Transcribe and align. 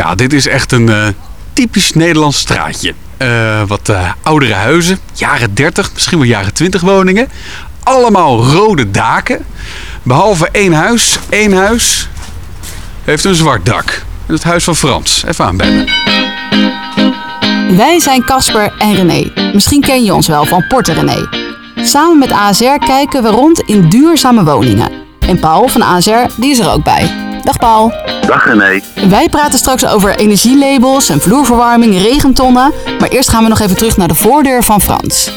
Ja, 0.00 0.14
dit 0.14 0.32
is 0.32 0.46
echt 0.46 0.72
een 0.72 0.88
eh, 0.88 1.06
typisch 1.52 1.92
Nederlands 1.92 2.38
straatje. 2.38 2.94
Eh, 3.16 3.62
wat 3.66 3.88
eh, 3.88 4.10
oudere 4.22 4.54
huizen, 4.54 4.98
jaren 5.12 5.54
30, 5.54 5.92
misschien 5.92 6.18
wel 6.18 6.26
jaren 6.26 6.54
20 6.54 6.80
woningen. 6.80 7.28
Allemaal 7.82 8.44
rode 8.44 8.90
daken. 8.90 9.44
Behalve 10.02 10.48
één 10.52 10.72
huis. 10.72 11.18
Één 11.28 11.52
huis 11.52 12.08
heeft 13.04 13.24
een 13.24 13.34
zwart 13.34 13.66
dak. 13.66 14.04
Het 14.26 14.42
huis 14.42 14.64
van 14.64 14.76
Frans. 14.76 15.24
Even 15.28 15.44
aanbellen. 15.44 15.86
Wij 17.76 18.00
zijn 18.00 18.24
Casper 18.24 18.72
en 18.78 18.94
René. 18.94 19.50
Misschien 19.52 19.80
ken 19.80 20.04
je 20.04 20.14
ons 20.14 20.26
wel 20.26 20.44
van 20.44 20.66
Porter 20.68 20.94
René. 20.94 21.28
Samen 21.82 22.18
met 22.18 22.32
ASR 22.32 22.78
kijken 22.86 23.22
we 23.22 23.28
rond 23.28 23.60
in 23.60 23.88
duurzame 23.88 24.44
woningen. 24.44 24.90
En 25.18 25.40
Paul 25.40 25.68
van 25.68 25.82
ASR 25.82 26.26
die 26.36 26.50
is 26.50 26.58
er 26.58 26.70
ook 26.70 26.84
bij. 26.84 27.29
Dag 27.50 27.58
Paul. 27.58 27.92
Dag 28.26 28.44
René. 28.44 28.80
Wij 29.08 29.28
praten 29.28 29.58
straks 29.58 29.86
over 29.86 30.16
energielabels 30.16 31.08
en 31.08 31.20
vloerverwarming, 31.20 31.98
regentonnen. 31.98 32.72
Maar 32.98 33.08
eerst 33.08 33.28
gaan 33.28 33.42
we 33.42 33.48
nog 33.48 33.60
even 33.60 33.76
terug 33.76 33.96
naar 33.96 34.08
de 34.08 34.14
voordeur 34.14 34.62
van 34.62 34.80
Frans. 34.80 35.30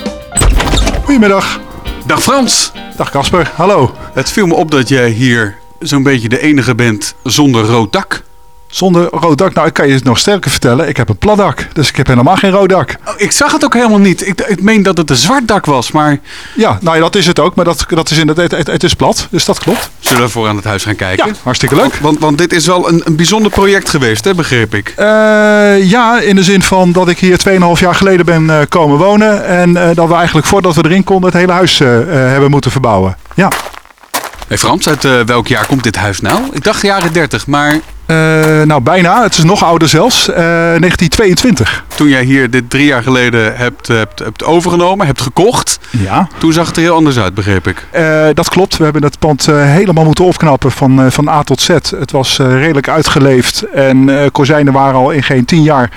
Goedemiddag. 1.04 1.60
Dag 2.06 2.22
Frans. 2.22 2.72
Dag 2.98 3.10
Casper, 3.10 3.52
hallo. 3.56 3.96
Het 4.14 4.32
viel 4.32 4.46
me 4.48 4.54
op 4.54 4.72
dat 4.72 4.90
jij 4.90 5.10
hier 5.10 5.58
zo'n 5.80 6.04
beetje 6.04 6.30
de 6.30 6.42
enige 6.42 6.76
bent 6.76 7.16
zonder 7.24 7.66
rood 7.66 7.92
dak. 7.92 8.24
Zonder 8.74 9.08
rood 9.12 9.38
dak, 9.38 9.54
nou 9.54 9.68
ik 9.68 9.74
kan 9.74 9.88
je 9.88 9.94
het 9.94 10.04
nog 10.04 10.18
sterker 10.18 10.52
vertellen. 10.52 10.88
Ik 10.88 10.98
heb 10.98 11.10
een 11.10 11.18
plat 11.18 11.38
dak, 11.38 11.68
dus 11.74 11.90
ik 11.90 11.96
heb 11.96 12.08
helemaal 12.08 12.36
geen 12.36 12.52
rood 12.52 12.70
dak. 12.70 12.96
Oh, 13.06 13.14
ik 13.18 13.32
zag 13.32 13.52
het 13.52 13.64
ook 13.64 13.74
helemaal 13.74 14.00
niet. 14.00 14.28
Ik, 14.28 14.42
ik 14.42 14.62
meen 14.62 14.84
dat 14.84 14.98
het 14.98 15.10
een 15.10 15.16
zwart 15.16 15.48
dak 15.48 15.66
was, 15.66 15.92
maar 15.92 16.20
Ja, 16.56 16.78
nou 16.82 16.96
ja, 16.96 17.02
dat 17.02 17.16
is 17.16 17.26
het 17.26 17.40
ook, 17.40 17.56
maar 17.56 17.66
dat, 17.66 17.86
dat 17.90 18.10
is 18.12 18.18
inderdaad, 18.18 18.52
het, 18.52 18.68
het 18.68 18.84
is 18.84 18.94
plat, 18.94 19.28
dus 19.32 19.46
dat 19.46 19.60
klopt. 19.60 19.90
zullen 20.00 20.22
we 20.24 20.30
voor 20.30 20.48
aan 20.48 20.56
het 20.56 20.66
huis 20.66 20.84
gaan 20.84 20.96
kijken? 20.96 21.28
Ja, 21.28 21.34
hartstikke 21.44 21.76
leuk. 21.76 21.96
Want, 21.96 22.20
want 22.20 22.38
dit 22.38 22.54
is 22.54 22.66
wel 22.66 22.90
een, 22.90 23.02
een 23.06 23.16
bijzonder 23.16 23.52
project 23.52 23.90
geweest, 23.90 24.24
hè, 24.26 24.36
begreep 24.36 24.76
ik. 24.76 24.94
Eh, 24.96 25.06
ja, 25.90 26.20
in 26.20 26.36
de 26.36 26.44
zin 26.44 26.62
van 26.62 26.92
dat 26.92 27.08
ik 27.10 27.20
hier 27.20 27.40
2,5 27.50 27.80
jaar 27.80 27.96
geleden 27.96 28.26
ben 28.26 28.50
eh, 28.50 28.58
komen 28.70 28.98
wonen. 28.98 29.46
En 29.46 29.78
eh, 29.78 29.96
dat 29.96 30.08
we 30.08 30.14
eigenlijk 30.14 30.48
voordat 30.48 30.76
we 30.76 30.84
erin 30.86 31.04
konden 31.04 31.30
het 31.30 31.40
hele 31.40 31.52
huis 31.52 31.80
eh, 31.80 32.00
eh, 32.02 32.08
hebben 32.32 32.50
moeten 32.50 32.72
verbouwen. 32.72 33.18
Ja. 33.36 33.52
Hey 34.48 34.58
Frans, 34.58 34.88
uit 34.90 35.06
eh, 35.06 35.20
welk 35.26 35.48
jaar 35.48 35.66
komt 35.66 35.84
dit 35.84 35.96
huis 35.96 36.20
nou? 36.22 36.42
Ik 36.52 36.64
dacht 36.64 36.82
jaren 36.82 37.14
30, 37.14 37.48
maar 37.48 37.80
Eh, 38.06 38.16
nou, 38.62 38.82
bijna. 38.82 39.24
Het 39.24 39.38
is 39.38 39.44
nog 39.44 39.64
ouder 39.64 39.88
zelfs. 39.88 40.30
Eh, 40.30 40.36
1922. 40.36 41.84
toen 41.96 42.08
jij 42.10 42.24
hier 42.24 42.50
dit 42.50 42.70
drie 42.70 42.86
jaar 42.86 43.04
geleden 43.04 43.56
hebt, 43.56 43.88
hebt, 43.88 44.20
hebt 44.20 44.44
overgenomen, 44.44 45.06
hebt 45.06 45.22
gekocht, 45.22 45.80
Ja. 45.90 46.28
toen 46.38 46.54
zag 46.54 46.68
het 46.68 46.76
er 46.76 46.82
heel 46.82 46.96
anders 46.96 47.20
uit, 47.20 47.34
begreep 47.34 47.68
ik. 47.68 47.88
Eh, 47.92 48.26
dat 48.34 48.50
klopt. 48.50 48.78
We 48.78 48.84
hebben 48.84 49.04
het 49.04 49.20
pand 49.20 49.46
helemaal 49.46 50.04
moeten 50.06 50.26
opknappen 50.26 50.72
van, 50.72 51.12
van 51.12 51.28
A 51.30 51.44
tot 51.44 51.62
Z. 51.62 51.68
Het 51.68 52.12
was 52.12 52.38
redelijk 52.38 52.90
uitgeleefd 52.90 53.64
en 53.74 54.10
kozijnen 54.32 54.74
waren 54.74 54.96
al 54.96 55.12
in 55.12 55.24
geen 55.24 55.46
tien 55.46 55.64
jaar, 55.64 55.90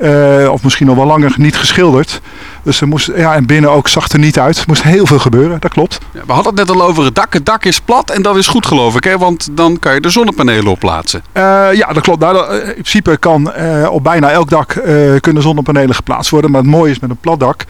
eh, 0.00 0.48
of 0.52 0.62
misschien 0.62 0.86
nog 0.86 0.96
wel 0.96 1.06
langer, 1.06 1.34
niet 1.36 1.56
geschilderd. 1.56 2.20
Dus 2.62 2.80
er 2.80 2.88
moest, 2.88 3.10
ja, 3.16 3.34
en 3.34 3.46
binnen 3.46 3.70
ook 3.70 3.88
zag 3.88 4.08
er 4.08 4.18
niet 4.18 4.38
uit. 4.38 4.58
Er 4.58 4.64
moest 4.66 4.82
heel 4.82 5.06
veel 5.06 5.18
gebeuren, 5.18 5.60
dat 5.60 5.70
klopt. 5.70 5.98
Ja, 6.12 6.20
we 6.26 6.32
hadden 6.32 6.56
het 6.56 6.66
net 6.66 6.76
al 6.76 6.82
over 6.86 7.04
het 7.04 7.14
dak. 7.14 7.32
Het 7.32 7.46
dak 7.46 7.64
is 7.64 7.80
plat 7.80 8.10
en 8.10 8.22
dat 8.22 8.36
is 8.36 8.46
goed 8.46 8.66
geloof 8.66 8.96
ik, 8.96 9.04
hè? 9.04 9.18
want 9.18 9.48
dan 9.52 9.78
kan 9.78 9.94
je 9.94 10.00
de 10.00 10.10
zonnepanelen 10.10 10.66
op 10.66 10.78
plaatsen. 10.78 11.22
Eh, 11.32 11.42
ja, 11.72 11.92
dat 11.92 12.02
klopt. 12.02 12.20
Nou, 12.20 12.48
eh, 12.48 12.66
in 12.66 12.72
principe 12.72 13.16
kan 13.16 13.52
op 13.88 14.02
bijna 14.02 14.30
elk 14.30 14.50
dak 14.50 14.82
kunnen 15.20 15.42
zonnepanelen 15.42 15.94
geplaatst 15.94 16.30
worden. 16.30 16.50
Maar 16.50 16.60
het 16.60 16.70
mooie 16.70 16.90
is 16.90 16.98
met 16.98 17.10
een 17.10 17.16
plat 17.16 17.40
dak 17.40 17.64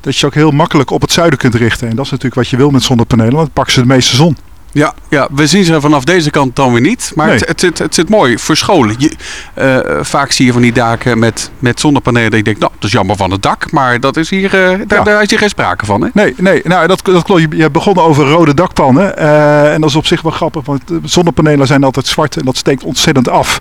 dat 0.00 0.12
je 0.12 0.18
ze 0.18 0.26
ook 0.26 0.34
heel 0.34 0.50
makkelijk 0.50 0.90
op 0.90 1.00
het 1.00 1.12
zuiden 1.12 1.38
kunt 1.38 1.54
richten. 1.54 1.88
En 1.88 1.96
dat 1.96 2.04
is 2.04 2.10
natuurlijk 2.10 2.40
wat 2.40 2.48
je 2.48 2.56
wil 2.56 2.70
met 2.70 2.82
zonnepanelen, 2.82 3.32
want 3.32 3.44
dan 3.44 3.52
pakken 3.52 3.72
ze 3.74 3.80
de 3.80 3.86
meeste 3.86 4.16
zon. 4.16 4.36
Ja, 4.72 4.94
ja, 5.08 5.28
we 5.30 5.46
zien 5.46 5.64
ze 5.64 5.80
vanaf 5.80 6.04
deze 6.04 6.30
kant 6.30 6.56
dan 6.56 6.72
weer 6.72 6.80
niet. 6.80 7.12
Maar 7.14 7.26
Nee. 7.26 7.36
het, 7.38 7.48
het, 7.48 7.60
zit, 7.60 7.78
het 7.78 7.94
zit 7.94 8.08
mooi 8.08 8.38
voor 8.38 8.56
scholen. 8.56 8.94
Je, 8.98 9.12
eh, 9.54 9.78
vaak 10.02 10.30
zie 10.32 10.46
je 10.46 10.52
van 10.52 10.62
die 10.62 10.72
daken 10.72 11.18
met, 11.18 11.50
met 11.58 11.80
zonnepanelen. 11.80 12.28
Dat 12.30 12.38
je 12.38 12.44
denkt, 12.44 12.60
nou, 12.60 12.72
dat 12.74 12.84
is 12.84 12.92
jammer 12.92 13.16
van 13.16 13.30
het 13.30 13.42
dak. 13.42 13.70
Maar 13.72 14.00
dat 14.00 14.16
is 14.16 14.30
hier, 14.30 14.44
eh, 14.44 14.78
daar, 14.86 14.98
Ja. 14.98 15.04
daar 15.04 15.22
is 15.22 15.30
hier 15.30 15.38
geen 15.38 15.48
sprake 15.48 15.84
van. 15.86 16.02
Hè? 16.02 16.08
Nee, 16.12 16.34
nee 16.36 16.60
nou, 16.64 16.86
dat, 16.86 17.04
dat 17.04 17.22
klopt. 17.22 17.40
Je, 17.40 17.48
je 17.56 17.70
begon 17.70 17.96
over 17.98 18.26
rode 18.28 18.54
dakpannen. 18.54 19.16
eh, 19.16 19.72
en 19.74 19.80
dat 19.80 19.90
is 19.90 19.96
op 19.96 20.06
zich 20.06 20.22
wel 20.22 20.32
grappig, 20.32 20.64
want 20.64 20.82
zonnepanelen 21.04 21.66
zijn 21.66 21.84
altijd 21.84 22.06
zwart 22.06 22.36
en 22.36 22.44
dat 22.44 22.56
steekt 22.56 22.82
ontzettend 22.84 23.28
af. 23.28 23.60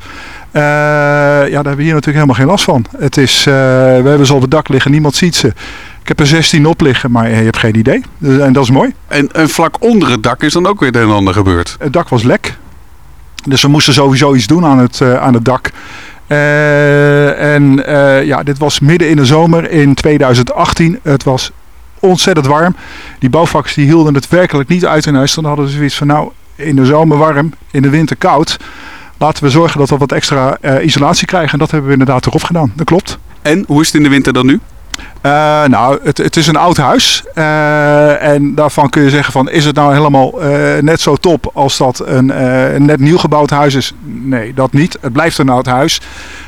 Eh, 0.52 0.62
ja, 0.62 1.46
daar 1.46 1.52
hebben 1.52 1.76
we 1.76 1.84
hier 1.84 1.94
natuurlijk 1.94 2.26
helemaal 2.26 2.36
geen 2.36 2.46
last 2.46 2.64
van. 2.64 2.86
Het 2.98 3.18
is, 3.18 3.38
eh, 3.40 3.54
we 3.54 4.10
hebben 4.10 4.26
ze 4.26 4.34
op 4.34 4.42
het 4.42 4.52
dak 4.52 4.68
liggen, 4.68 4.92
niemand 4.92 5.16
ziet 5.16 5.36
ze. 5.36 5.48
Ik 6.02 6.08
heb 6.08 6.20
er 6.20 6.28
16 6.28 6.66
op 6.66 6.82
liggen, 6.82 7.12
maar 7.12 7.30
je 7.30 7.36
hebt 7.36 7.58
geen 7.58 7.78
idee. 7.78 8.04
Dus- 8.18 8.40
en 8.40 8.54
dat 8.54 8.64
is 8.64 8.72
mooi. 8.72 8.94
En, 9.08 9.32
en 9.32 9.50
vlak 9.50 9.76
onder 9.80 10.12
het 10.12 10.24
dak 10.24 10.44
is 10.44 10.54
dan 10.54 10.68
ook 10.68 10.80
weer 10.80 10.90
het 10.90 10.98
een 10.98 11.08
en 11.08 11.16
ander 11.16 11.34
gebeurd. 11.34 11.76
Het 11.80 11.94
dak 11.94 12.10
was 12.10 12.24
lek. 12.24 12.58
Dus 13.44 13.62
we 13.62 13.68
moesten 13.68 13.94
sowieso 13.94 14.34
iets 14.34 14.48
doen 14.48 14.66
aan 14.66 14.78
het, 14.78 15.02
eh, 15.02 15.16
aan 15.16 15.34
het 15.34 15.46
dak. 15.46 15.72
En 16.28 17.82
ja, 18.26 18.44
dit 18.44 18.58
was 18.58 18.80
midden 18.80 19.10
in 19.10 19.16
de 19.16 19.26
zomer 19.26 19.72
in 19.72 19.94
2018. 19.94 21.00
Het 21.04 21.24
was 21.24 21.52
ontzettend 22.00 22.48
warm. 22.48 22.76
Die 23.20 23.30
bouwvakkers 23.30 23.74
die 23.74 23.86
hielden 23.86 24.14
het 24.14 24.30
werkelijk 24.30 24.70
niet 24.70 24.86
uit 24.86 25.06
in 25.06 25.16
huis. 25.16 25.34
Dan 25.34 25.46
hadden 25.46 25.68
ze 25.68 25.76
zoiets 25.76 25.96
van 25.96 26.08
nou, 26.08 26.32
in 26.56 26.76
de 26.76 26.86
zomer 26.86 27.18
warm, 27.18 27.54
in 27.72 27.82
de 27.82 27.90
winter 27.90 28.16
koud. 28.16 28.58
Laten 29.20 29.44
we 29.44 29.50
zorgen 29.50 29.80
dat 29.80 29.90
we 29.90 29.98
wat 29.98 30.12
extra 30.12 30.58
eh, 30.62 30.86
isolatie 30.86 31.28
krijgen. 31.28 31.52
En 31.52 31.60
dat 31.60 31.72
hebben 31.72 31.90
we 31.90 31.98
inderdaad 31.98 32.26
erop 32.26 32.44
gedaan. 32.44 32.72
Dat 32.76 32.86
klopt. 32.86 33.18
En 33.42 33.64
hoe 33.68 33.82
is 33.82 33.88
het 33.88 33.96
in 33.96 34.04
de 34.04 34.10
winter 34.10 34.34
dan 34.34 34.46
nu? 34.46 34.60
Eh, 35.22 35.32
nou, 35.64 36.00
het, 36.04 36.18
het 36.18 36.36
is 36.36 36.48
een 36.48 36.56
oud 36.56 36.78
huis. 36.78 37.24
Eh, 37.34 38.24
en 38.24 38.56
daarvan 38.56 38.90
kun 38.90 39.04
je 39.04 39.10
zeggen 39.10 39.32
van, 39.32 39.50
is 39.50 39.66
het 39.66 39.76
nou 39.76 39.94
helemaal 39.94 40.34
net 40.82 41.02
zo 41.02 41.16
top 41.16 41.52
als 41.54 41.78
dat 41.78 42.02
een, 42.06 42.44
een 42.76 42.86
net 42.86 43.00
nieuw 43.00 43.18
gebouwd 43.18 43.50
huis 43.50 43.74
is? 43.74 43.94
Nee, 44.04 44.54
dat 44.54 44.74
niet. 44.74 44.98
Het 45.02 45.14
blijft 45.14 45.38
een 45.38 45.50
oud 45.50 45.66
huis. 45.66 46.02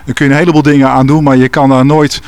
Daar 0.06 0.16
kun 0.16 0.26
je 0.26 0.32
een 0.32 0.38
heleboel 0.38 0.62
dingen 0.62 0.90
aan 0.90 1.08
doen, 1.08 1.24
maar 1.24 1.38
je 1.38 1.50
kan 1.50 1.70
daar 1.70 1.86
nooit 1.86 2.22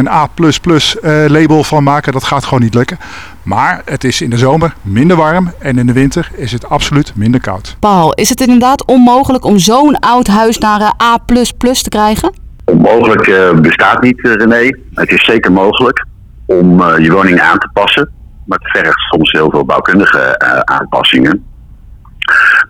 een 0.00 0.08
A++ 0.08 0.28
eh, 0.36 1.24
label 1.28 1.64
van 1.64 1.82
maken. 1.82 2.12
Dat 2.12 2.24
gaat 2.24 2.44
gewoon 2.44 2.62
niet 2.62 2.74
lukken. 2.74 2.98
Maar 3.42 3.82
het 3.84 4.04
is 4.04 4.20
in 4.20 4.30
de 4.30 4.38
zomer 4.38 4.74
minder 4.82 5.16
warm 5.16 5.52
en 5.58 5.78
in 5.78 5.86
de 5.86 5.92
winter 5.92 6.30
is 6.34 6.52
het 6.52 6.68
absoluut 6.68 7.12
minder 7.16 7.40
koud. 7.40 7.76
Paul, 7.80 8.14
is 8.14 8.28
het 8.28 8.40
inderdaad 8.40 8.84
onmogelijk 8.84 9.44
om 9.44 9.58
zo'n 9.58 9.98
oud 9.98 10.26
huis 10.26 10.58
naar 10.58 10.80
een 10.80 11.06
A++ 11.06 11.18
te 11.72 11.88
krijgen? 11.88 12.34
Onmogelijk 12.64 13.26
eh, 13.26 13.50
bestaat 13.50 14.02
niet, 14.02 14.24
eh, 14.24 14.32
René. 14.32 14.78
Het 14.94 15.10
is 15.10 15.24
zeker 15.24 15.52
mogelijk 15.52 16.06
om 16.46 16.80
eh, 16.80 17.04
je 17.04 17.12
woning 17.12 17.40
aan 17.40 17.58
te 17.58 17.68
passen. 17.72 18.10
Maar 18.46 18.58
het 18.58 18.70
vergt 18.70 18.98
soms 18.98 19.30
heel 19.30 19.50
veel 19.50 19.64
bouwkundige 19.64 20.18
eh, 20.18 20.58
aanpassingen. 20.58 21.44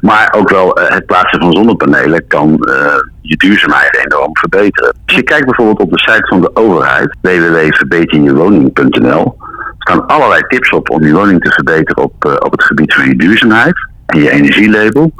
Maar 0.00 0.34
ook 0.36 0.50
wel 0.50 0.76
eh, 0.76 0.94
het 0.94 1.06
plaatsen 1.06 1.40
van 1.40 1.52
zonnepanelen 1.52 2.26
kan 2.26 2.58
eh, 2.58 2.94
je 3.20 3.36
duurzaamheid 3.36 4.06
enorm 4.06 4.36
verbeteren. 4.36 4.94
Als 5.06 5.16
je 5.16 5.22
kijkt 5.22 5.44
bijvoorbeeld 5.44 5.80
op 5.80 5.90
de 5.90 5.98
site 5.98 6.26
van 6.28 6.40
de 6.40 6.56
overheid, 6.56 7.16
www.verbeterjewoning.nl, 7.20 9.36
staan 9.78 10.06
allerlei 10.06 10.42
tips 10.48 10.70
op 10.70 10.90
om 10.90 11.04
je 11.04 11.12
woning 11.12 11.40
te 11.40 11.52
verbeteren 11.52 12.02
op, 12.02 12.24
eh, 12.24 12.32
op 12.32 12.52
het 12.52 12.64
gebied 12.64 12.94
van 12.94 13.08
je 13.08 13.16
duurzaamheid 13.16 13.88
en 14.06 14.22
je 14.22 14.30
energielabel. 14.30 15.12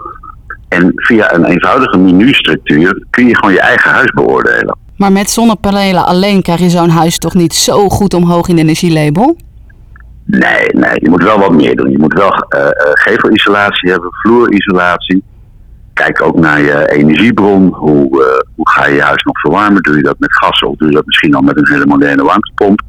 En 0.69 0.93
via 0.95 1.35
een 1.35 1.45
eenvoudige 1.45 1.99
menustructuur 1.99 3.05
kun 3.11 3.27
je 3.27 3.37
gewoon 3.37 3.53
je 3.53 3.61
eigen 3.61 3.91
huis 3.91 4.11
beoordelen. 4.11 4.79
Maar 4.97 5.13
met 5.13 5.31
zonnepanelen 5.31 6.07
alleen 6.07 6.43
krijg 6.43 6.61
je 6.61 6.71
zo'n 6.71 6.89
huis 6.89 7.19
toch 7.19 7.35
niet 7.35 7.55
zo 7.55 7.89
goed 7.89 8.15
omhoog 8.15 8.49
in 8.49 8.57
de 8.57 8.63
energielabel? 8.63 9.37
Nee, 10.31 10.67
nee, 10.73 10.95
je 10.95 11.11
moet 11.11 11.23
wel 11.23 11.39
wat 11.39 11.53
meer 11.53 11.77
doen. 11.77 11.91
Je 11.91 11.99
moet 11.99 12.13
wel 12.13 12.33
eh, 12.33 12.67
eh, 12.67 12.71
gevelisolatie 12.93 13.91
hebben, 13.91 14.09
vloerisolatie. 14.13 15.23
Kijk 15.93 16.23
ook 16.23 16.39
naar 16.39 16.61
je 16.61 16.91
energiebron. 16.91 17.75
Hoe, 17.75 18.25
eh, 18.25 18.55
hoe 18.57 18.71
ga 18.71 18.87
je 18.87 18.95
je 18.95 19.03
huis 19.03 19.23
nog 19.23 19.41
verwarmen? 19.41 19.83
Doe 19.83 19.97
je 19.97 20.03
dat 20.03 20.19
met 20.19 20.37
gas 20.37 20.61
of 20.61 20.77
doe 20.77 20.89
je 20.89 20.95
dat 20.95 21.07
misschien 21.07 21.35
al 21.35 21.43
met 21.43 21.57
een 21.57 21.69
hele 21.69 21.87
moderne 21.87 22.23
warmtepomp? 22.23 22.81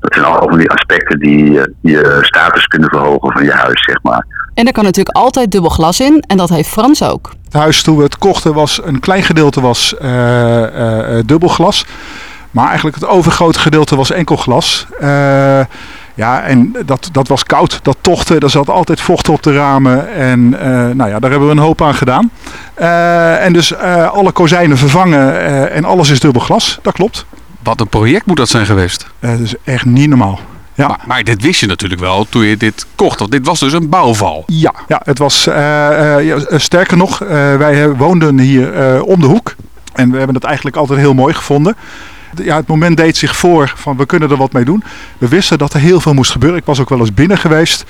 Dat 0.00 0.14
zijn 0.14 0.26
allemaal 0.26 0.48
van 0.48 0.58
die 0.58 0.70
aspecten 0.70 1.18
die 1.18 1.60
je 1.80 2.18
status 2.20 2.66
kunnen 2.66 2.88
verhogen 2.88 3.32
van 3.32 3.44
je 3.44 3.52
huis, 3.52 3.84
zeg 3.84 4.02
maar. 4.02 4.26
En 4.54 4.66
er 4.66 4.72
kan 4.72 4.84
natuurlijk 4.84 5.16
altijd 5.16 5.50
dubbel 5.50 5.70
glas 5.70 6.00
in 6.00 6.24
en 6.26 6.36
dat 6.36 6.48
heeft 6.48 6.68
Frans 6.68 7.02
ook. 7.02 7.30
Het 7.44 7.52
huis 7.52 7.82
toen 7.82 7.96
we 7.96 8.02
het 8.02 8.18
kochten 8.18 8.54
was 8.54 8.80
een 8.84 9.00
klein 9.00 9.22
gedeelte 9.22 9.60
was 9.60 9.96
eh, 9.96 10.62
eh, 10.62 11.18
eh, 11.18 11.26
dubbelglas. 11.26 11.86
Maar 12.50 12.66
eigenlijk 12.66 12.96
het 12.96 13.06
overgrote 13.06 13.58
gedeelte 13.58 13.96
was 13.96 14.10
enkel 14.10 14.36
glas. 14.36 14.86
Eh, 15.00 15.60
ja, 16.14 16.42
en 16.42 16.76
dat, 16.86 17.08
dat 17.12 17.28
was 17.28 17.44
koud. 17.44 17.80
Dat 17.82 17.96
tochtte. 18.00 18.38
Er 18.38 18.50
zat 18.50 18.68
altijd 18.68 19.00
vocht 19.00 19.28
op 19.28 19.42
de 19.42 19.52
ramen. 19.52 20.14
En 20.14 20.60
eh, 20.60 20.68
nou 20.70 21.10
ja, 21.10 21.18
daar 21.18 21.30
hebben 21.30 21.48
we 21.48 21.54
een 21.54 21.62
hoop 21.62 21.82
aan 21.82 21.94
gedaan. 21.94 22.30
Eh, 22.74 23.44
en 23.44 23.52
dus 23.52 23.72
eh, 23.72 24.10
alle 24.10 24.32
kozijnen 24.32 24.78
vervangen 24.78 25.70
en 25.70 25.84
alles 25.84 26.10
is 26.10 26.20
dubbelglas. 26.20 26.78
Dat 26.82 26.92
klopt. 26.92 27.26
Wat 27.62 27.80
een 27.80 27.88
project 27.88 28.26
moet 28.26 28.36
dat 28.36 28.48
zijn 28.48 28.66
geweest. 28.66 29.06
Dat 29.18 29.38
is 29.38 29.54
echt 29.64 29.84
niet 29.84 30.08
normaal. 30.08 30.40
Ja. 30.74 30.86
Maar, 30.88 31.00
maar 31.06 31.24
dit 31.24 31.42
wist 31.42 31.60
je 31.60 31.66
natuurlijk 31.66 32.00
wel 32.00 32.26
toen 32.28 32.44
je 32.44 32.56
dit 32.56 32.86
kocht. 32.94 33.18
Want 33.18 33.30
dit 33.30 33.46
was 33.46 33.60
dus 33.60 33.72
een 33.72 33.88
bouwval. 33.88 34.44
Ja, 34.46 34.72
ja 34.88 35.00
het 35.04 35.18
was 35.18 35.44
ja, 35.44 36.38
sterker 36.48 36.96
nog, 36.96 37.18
wij 37.58 37.94
woonden 37.94 38.38
hier 38.38 39.02
om 39.02 39.20
de 39.20 39.26
hoek. 39.26 39.54
En 39.92 40.10
we 40.10 40.16
hebben 40.16 40.34
het 40.34 40.44
eigenlijk 40.44 40.76
altijd 40.76 40.98
heel 40.98 41.14
mooi 41.14 41.34
gevonden. 41.34 41.76
Ja, 42.34 42.56
het 42.56 42.66
moment 42.66 42.96
deed 42.96 43.16
zich 43.16 43.36
voor 43.36 43.72
van 43.76 43.96
we 43.96 44.06
kunnen 44.06 44.30
er 44.30 44.36
wat 44.36 44.52
mee 44.52 44.64
doen. 44.64 44.82
We 45.18 45.28
wisten 45.28 45.58
dat 45.58 45.74
er 45.74 45.80
heel 45.80 46.00
veel 46.00 46.14
moest 46.14 46.30
gebeuren. 46.30 46.58
Ik 46.58 46.64
was 46.64 46.80
ook 46.80 46.88
wel 46.88 46.98
eens 46.98 47.14
binnen 47.14 47.38
geweest. 47.38 47.84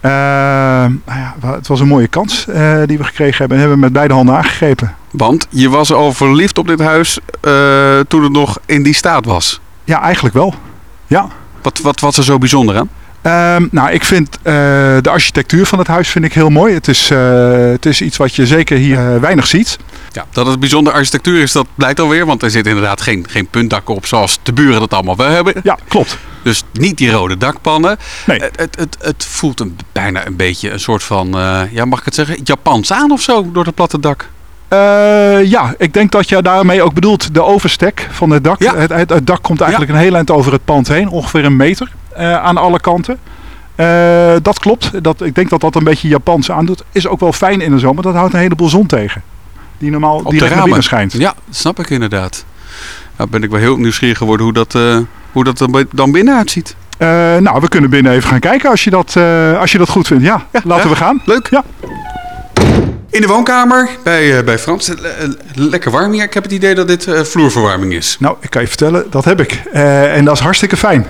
Eh, 0.00 0.10
nou 0.10 1.18
ja, 1.18 1.34
het 1.40 1.66
was 1.66 1.80
een 1.80 1.88
mooie 1.88 2.08
kans 2.08 2.46
eh, 2.46 2.82
die 2.86 2.98
we 2.98 3.04
gekregen 3.04 3.36
hebben 3.38 3.56
en 3.56 3.62
hebben 3.62 3.78
we 3.78 3.84
met 3.84 3.92
beide 3.92 4.14
handen 4.14 4.34
aangegrepen. 4.34 4.94
Want 5.10 5.46
je 5.50 5.68
was 5.68 5.92
al 5.92 6.12
verliefd 6.12 6.58
op 6.58 6.66
dit 6.66 6.80
huis 6.80 7.18
eh, 7.40 7.52
toen 8.08 8.22
het 8.22 8.32
nog 8.32 8.58
in 8.66 8.82
die 8.82 8.94
staat 8.94 9.24
was. 9.24 9.60
Ja, 9.84 10.02
eigenlijk 10.02 10.34
wel. 10.34 10.54
Ja. 11.06 11.28
Wat, 11.62 11.80
wat 11.80 12.00
was 12.00 12.16
er 12.16 12.24
zo 12.24 12.38
bijzonder 12.38 12.76
aan? 12.76 12.88
Ehm, 13.22 13.68
nou, 13.70 13.90
ik 13.90 14.04
vind 14.04 14.38
de 14.42 15.10
architectuur 15.10 15.66
van 15.66 15.78
het 15.78 15.88
huis 15.88 16.08
vind 16.08 16.24
ik 16.24 16.32
heel 16.32 16.50
mooi. 16.50 16.74
Het 16.74 16.88
is, 16.88 17.08
het 17.72 17.86
is 17.86 18.00
iets 18.00 18.16
wat 18.16 18.34
je 18.34 18.46
zeker 18.46 18.76
hier 18.76 19.20
weinig 19.20 19.46
ziet. 19.46 19.78
Ja, 20.12 20.26
dat 20.30 20.46
het 20.46 20.60
bijzondere 20.60 20.96
architectuur 20.96 21.42
is, 21.42 21.52
dat 21.52 21.66
blijkt 21.74 22.00
alweer. 22.00 22.26
Want 22.26 22.42
er 22.42 22.50
zit 22.50 22.66
inderdaad 22.66 23.00
geen, 23.00 23.26
geen 23.28 23.46
puntdakken 23.46 23.94
op 23.94 24.06
zoals 24.06 24.38
de 24.42 24.52
buren 24.52 24.80
dat 24.80 24.94
allemaal 24.94 25.16
wel 25.16 25.28
hebben. 25.28 25.54
Ja, 25.62 25.78
klopt. 25.88 26.18
Dus 26.42 26.62
niet 26.72 26.96
die 26.96 27.10
rode 27.10 27.36
dakpannen. 27.36 27.96
Nee. 28.26 28.38
Het, 28.38 28.60
het, 28.60 28.76
het, 28.78 28.96
het 29.00 29.24
voelt 29.24 29.60
een, 29.60 29.78
bijna 29.92 30.26
een 30.26 30.36
beetje 30.36 30.70
een 30.70 30.80
soort 30.80 31.02
van, 31.02 31.38
eh, 31.38 31.62
ja, 31.70 31.84
mag 31.84 31.98
ik 31.98 32.04
het 32.04 32.14
zeggen, 32.14 32.40
Japans 32.44 32.92
aan 32.92 33.10
of 33.10 33.20
zo 33.20 33.52
door 33.52 33.64
het 33.64 33.74
platte 33.74 34.00
dak. 34.00 34.28
Eh, 34.68 35.44
ja, 35.44 35.74
ik 35.78 35.92
denk 35.92 36.12
dat 36.12 36.28
je 36.28 36.42
daarmee 36.42 36.82
ook 36.82 36.94
bedoelt 36.94 37.34
de 37.34 37.42
overstek 37.42 38.08
van 38.10 38.30
het 38.30 38.44
dak. 38.44 38.62
Ja. 38.62 38.76
Het, 38.76 38.90
het, 38.90 39.10
het 39.10 39.26
dak 39.26 39.42
komt 39.42 39.60
eigenlijk 39.60 39.92
een 39.92 39.98
heel 39.98 40.14
eind 40.14 40.30
over 40.30 40.52
het 40.52 40.64
pand 40.64 40.88
heen, 40.88 41.08
ongeveer 41.08 41.44
een 41.44 41.56
meter 41.56 41.92
eh, 42.12 42.42
aan 42.42 42.56
alle 42.56 42.80
kanten. 42.80 43.18
Dat 44.42 44.58
klopt. 44.58 45.04
Dat, 45.04 45.22
ik 45.22 45.34
denk 45.34 45.50
dat 45.50 45.60
dat 45.60 45.74
een 45.74 45.84
beetje 45.84 46.08
Japans 46.08 46.50
aandoet. 46.50 46.84
Is 46.92 47.06
ook 47.06 47.20
wel 47.20 47.32
fijn 47.32 47.60
in 47.60 47.70
de 47.70 47.78
zomer. 47.78 48.02
Dat 48.02 48.14
houdt 48.14 48.34
een 48.34 48.40
heleboel 48.40 48.68
zon 48.68 48.86
tegen. 48.86 49.22
Die 49.80 49.90
normaal 49.90 50.16
Op 50.16 50.24
de 50.24 50.30
direct 50.30 50.40
naar 50.40 50.50
ramen. 50.50 50.64
binnen 50.64 50.82
schijnt. 50.82 51.12
Ja, 51.12 51.34
dat 51.46 51.56
snap 51.56 51.78
ik 51.78 51.90
inderdaad. 51.90 52.44
Nou 53.16 53.30
ben 53.30 53.42
ik 53.42 53.50
wel 53.50 53.60
heel 53.60 53.76
nieuwsgierig 53.76 54.18
geworden 54.18 54.44
hoe 54.44 54.54
dat, 54.54 54.74
eh, 54.74 54.98
hoe 55.32 55.44
dat 55.44 55.60
er 55.60 55.86
dan 55.90 56.12
binnen 56.12 56.36
uitziet. 56.36 56.76
Eh, 56.98 57.08
nou, 57.36 57.60
we 57.60 57.68
kunnen 57.68 57.90
binnen 57.90 58.12
even 58.12 58.28
gaan 58.28 58.40
kijken 58.40 58.70
als 58.70 58.84
je 58.84 58.90
dat, 58.90 59.16
eh, 59.16 59.58
als 59.58 59.72
je 59.72 59.78
dat 59.78 59.88
goed 59.88 60.06
vindt. 60.06 60.24
Ja, 60.24 60.46
laten 60.64 60.84
ja. 60.84 60.90
we 60.90 60.96
gaan. 60.96 61.22
Leuk. 61.24 61.48
Ja. 61.50 61.64
In 63.10 63.20
de 63.20 63.26
woonkamer 63.26 63.90
bij, 64.02 64.38
eh, 64.38 64.44
bij 64.44 64.58
Frans. 64.58 64.90
Lekker 65.54 65.90
warm 65.90 66.12
hier. 66.12 66.22
Ik 66.22 66.34
heb 66.34 66.42
het 66.42 66.52
idee 66.52 66.74
dat 66.74 66.88
dit 66.88 67.06
eh, 67.06 67.20
vloerverwarming 67.20 67.92
is. 67.92 68.16
Nou, 68.20 68.36
ik 68.40 68.50
kan 68.50 68.62
je 68.62 68.68
vertellen, 68.68 69.06
dat 69.10 69.24
heb 69.24 69.40
ik. 69.40 69.62
Eh, 69.72 70.16
en 70.16 70.24
dat 70.24 70.34
is 70.34 70.40
hartstikke 70.40 70.76
fijn. 70.76 71.06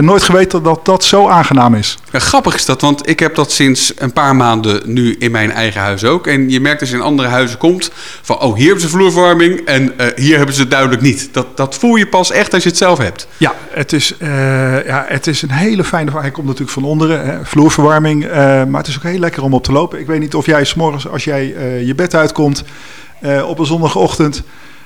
Nooit 0.00 0.22
geweten 0.22 0.62
dat 0.62 0.84
dat 0.84 1.04
zo 1.04 1.28
aangenaam 1.28 1.74
is. 1.74 1.98
Ja, 2.12 2.18
grappig 2.18 2.54
is 2.54 2.64
dat, 2.64 2.80
want 2.80 3.08
ik 3.08 3.20
heb 3.20 3.34
dat 3.34 3.52
sinds 3.52 3.92
een 3.96 4.12
paar 4.12 4.36
maanden 4.36 4.82
nu 4.84 5.16
in 5.18 5.30
mijn 5.30 5.50
eigen 5.50 5.80
huis 5.80 6.04
ook. 6.04 6.26
En 6.26 6.50
je 6.50 6.60
merkt 6.60 6.80
als 6.80 6.90
je 6.90 6.96
in 6.96 7.02
andere 7.02 7.28
huizen 7.28 7.58
komt 7.58 7.90
van, 8.22 8.40
oh, 8.40 8.54
hier 8.54 8.64
hebben 8.64 8.82
ze 8.82 8.88
vloerverwarming 8.88 9.60
en 9.66 9.94
hier 10.16 10.36
hebben 10.36 10.54
ze 10.54 10.60
het 10.60 10.70
duidelijk 10.70 11.02
niet. 11.02 11.28
Dat, 11.32 11.56
dat 11.56 11.74
voel 11.74 11.96
je 11.96 12.06
pas 12.06 12.30
echt 12.30 12.54
als 12.54 12.62
je 12.62 12.68
het 12.68 12.78
zelf 12.78 12.98
hebt. 12.98 13.26
Ja, 13.36 13.54
het 13.70 13.92
is, 13.92 14.14
ja, 14.86 15.04
het 15.08 15.26
is 15.26 15.42
een 15.42 15.50
hele 15.50 15.84
fijne... 15.84 16.10
Hij 16.20 16.30
komt 16.30 16.46
natuurlijk 16.46 16.72
van 16.72 16.84
onderen, 16.84 17.26
hè, 17.26 17.44
vloerverwarming. 17.44 18.28
maar 18.68 18.80
het 18.80 18.86
is 18.86 18.96
ook 18.96 19.02
heel 19.02 19.18
lekker 19.18 19.42
om 19.42 19.54
op 19.54 19.64
te 19.64 19.72
lopen. 19.72 20.00
Ik 20.00 20.06
weet 20.06 20.20
niet 20.20 20.34
of 20.34 20.46
jij 20.46 20.64
s'morgens, 20.64 21.08
als 21.08 21.24
jij 21.32 21.54
eh, 21.54 21.86
je 21.86 21.94
bed 21.94 22.14
uitkomt 22.14 22.64
eh, 23.20 23.48
op 23.48 23.58
een 23.58 23.66
zondagochtend... 23.66 24.42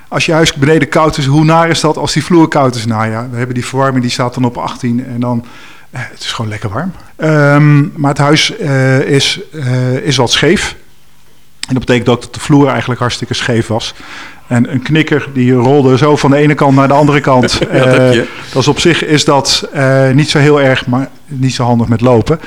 Als 0.08 0.26
je 0.26 0.32
huis 0.32 0.52
beneden 0.52 0.88
koud 0.88 1.16
is, 1.16 1.26
hoe 1.26 1.44
naar 1.44 1.68
is 1.68 1.80
dat 1.80 1.96
als 1.96 2.12
die 2.12 2.24
vloer 2.24 2.48
koud 2.48 2.74
is? 2.74 2.86
Nou 2.86 3.10
ja, 3.10 3.28
we 3.30 3.36
hebben 3.36 3.54
die 3.54 3.66
verwarming, 3.66 4.02
die 4.02 4.12
staat 4.12 4.34
dan 4.34 4.44
op 4.44 4.56
18 4.56 5.06
en 5.06 5.20
dan... 5.20 5.44
eh, 5.90 6.00
het 6.04 6.20
is 6.20 6.32
gewoon 6.32 6.50
lekker 6.50 6.70
warm. 6.70 6.92
Ehm, 7.16 8.00
maar 8.00 8.10
het 8.10 8.18
huis 8.18 8.50
is, 9.06 9.40
is 10.02 10.16
wat 10.16 10.30
scheef. 10.32 10.76
En 11.68 11.74
dat 11.74 11.84
betekent 11.84 12.08
ook 12.08 12.20
dat 12.20 12.34
de 12.34 12.40
vloer 12.40 12.68
eigenlijk 12.68 13.00
hartstikke 13.00 13.34
scheef 13.34 13.66
was. 13.66 13.94
En 14.46 14.72
een 14.72 14.82
knikker 14.82 15.28
die 15.32 15.52
rolde 15.52 15.96
zo 15.96 16.16
van 16.16 16.30
de 16.30 16.36
ene 16.36 16.54
kant 16.54 16.76
naar 16.76 16.88
de 16.88 16.94
andere 16.94 17.20
kant. 17.20 17.58
Ja, 17.72 18.12
dat 18.52 18.62
is 18.62 18.68
op 18.68 18.80
zich 18.80 19.04
is 19.04 19.24
dat 19.24 19.68
niet 20.12 20.30
zo 20.30 20.38
heel 20.38 20.60
erg, 20.60 20.86
maar 20.86 21.08
niet 21.26 21.54
zo 21.54 21.64
handig 21.64 21.88
met 21.88 22.00
lopen. 22.00 22.40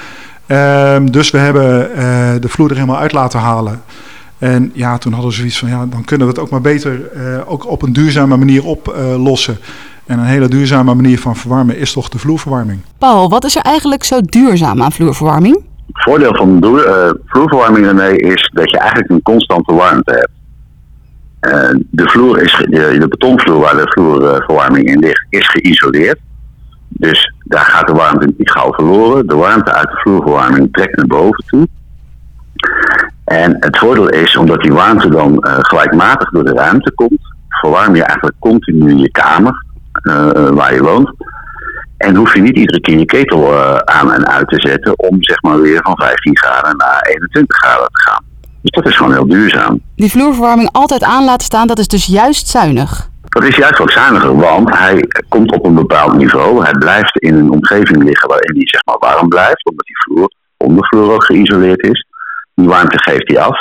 Ehm, 0.50 1.06
dus 1.06 1.32
we 1.32 1.38
hebben 1.38 1.96
eh, 1.96 2.34
de 2.40 2.50
vloer 2.50 2.70
er 2.70 2.76
helemaal 2.76 2.98
uit 2.98 3.12
laten 3.12 3.40
halen. 3.40 3.82
En 4.38 4.72
ja, 4.74 4.98
toen 4.98 5.12
hadden 5.12 5.30
we 5.30 5.36
zoiets 5.36 5.60
van, 5.60 5.70
ja, 5.70 5.86
dan 5.86 6.06
kunnen 6.06 6.28
we 6.28 6.34
het 6.34 6.42
ook 6.42 6.50
maar 6.50 6.62
beter 6.62 7.12
eh, 7.12 7.52
ook 7.52 7.68
op 7.68 7.82
een 7.82 7.94
duurzame 7.94 8.38
manier 8.38 8.66
oplossen. 8.66 9.58
en 10.06 10.20
een 10.20 10.26
hele 10.26 10.48
duurzame 10.48 10.94
manier 10.94 11.20
van 11.20 11.36
verwarmen 11.36 11.78
is 11.78 11.94
toch 11.94 12.10
de 12.10 12.20
vloerverwarming. 12.20 12.80
Paul, 12.98 13.30
wat 13.30 13.46
is 13.46 13.56
er 13.56 13.62
eigenlijk 13.62 14.04
zo 14.04 14.22
duurzaam 14.22 14.82
aan 14.82 14.92
vloerverwarming? 14.92 15.56
Het 15.56 16.04
voordeel 16.04 16.36
van 16.36 16.64
eh, 16.64 17.10
vloerverwarming 17.26 17.86
ermee 17.86 18.18
is 18.18 18.52
dat 18.54 18.72
je 18.72 18.78
eigenlijk 18.78 19.10
een 19.10 19.22
constante 19.22 19.74
warmte 19.74 20.12
hebt. 20.12 20.32
De, 21.90 22.10
vloer 22.10 22.42
is, 22.42 22.66
de 22.70 23.06
betonvloer 23.10 23.60
waar 23.60 23.76
de 23.76 23.88
vloerverwarming 23.88 24.88
in 24.88 25.00
ligt, 25.00 25.26
is 25.30 25.48
geïsoleerd. 25.50 26.20
Dus 26.90 27.34
daar 27.44 27.66
gaat 27.66 27.88
de 27.88 27.94
warmte 27.94 28.34
niet 28.38 28.52
gauw 28.52 28.74
verloren. 28.74 29.28
De 29.28 29.36
warmte 29.36 29.74
uit 29.74 29.90
de 29.90 29.98
vloerverwarming 29.98 30.68
trekt 30.72 30.96
naar 30.96 31.08
boven 31.08 31.44
toe. 31.46 31.68
En 33.26 33.56
het 33.60 33.78
voordeel 33.78 34.10
is, 34.10 34.36
omdat 34.36 34.62
die 34.62 34.74
warmte 34.74 35.10
dan 35.10 35.40
eh, 35.40 35.58
gelijkmatig 35.60 36.30
door 36.30 36.44
de 36.44 36.54
ruimte 36.54 36.92
komt, 36.92 37.20
verwarm 37.48 37.96
je 37.96 38.04
eigenlijk 38.04 38.40
continu 38.40 38.96
je 38.96 39.12
kamer 39.12 39.64
eh, 39.92 40.50
waar 40.50 40.74
je 40.74 40.84
woont. 40.84 41.12
En 41.98 42.16
hoef 42.16 42.34
je 42.34 42.42
niet 42.42 42.58
iedere 42.58 42.82
keer 42.82 42.98
je 42.98 43.06
ketel 43.06 43.54
eh, 43.54 43.76
aan 43.76 44.12
en 44.12 44.28
uit 44.28 44.48
te 44.50 44.60
zetten 44.60 45.00
om 45.00 45.18
zeg 45.20 45.42
maar 45.42 45.62
weer 45.62 45.80
van 45.82 45.98
15 45.98 46.38
graden 46.38 46.78
naar 46.78 47.02
21 47.02 47.58
graden 47.58 47.88
te 47.92 48.02
gaan. 48.02 48.24
Dus 48.62 48.72
dat 48.72 48.86
is 48.86 48.96
gewoon 48.98 49.14
heel 49.14 49.28
duurzaam. 49.28 49.82
Die 49.96 50.12
vloerverwarming 50.12 50.70
altijd 50.72 51.04
aan 51.04 51.24
laten 51.24 51.46
staan, 51.46 51.68
dat 51.68 51.80
is 51.80 51.88
dus 51.88 52.06
juist 52.06 52.48
zuinig. 52.48 53.10
Dat 53.40 53.48
is 53.48 53.56
juist 53.56 53.78
wat 53.78 53.92
zuiniger, 53.92 54.36
want 54.36 54.78
hij 54.78 55.08
komt 55.30 55.52
op 55.52 55.66
een 55.66 55.76
bepaald 55.76 56.18
niveau. 56.18 56.64
Hij 56.64 56.72
blijft 56.72 57.18
in 57.18 57.36
een 57.36 57.52
omgeving 57.52 58.04
liggen 58.04 58.28
waarin 58.28 58.56
hij 58.56 58.68
zeg 58.68 58.86
maar 58.86 59.12
warm 59.12 59.30
blijft, 59.30 59.66
omdat 59.66 59.86
die 59.86 59.98
vloer, 59.98 60.32
ondervloer 60.58 61.14
ook 61.14 61.24
geïsoleerd 61.24 61.82
is. 61.82 62.06
Die 62.54 62.68
warmte 62.68 63.00
geeft 63.00 63.28
hij 63.28 63.40
af. 63.40 63.58